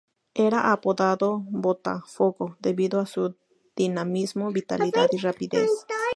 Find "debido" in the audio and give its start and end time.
2.59-2.99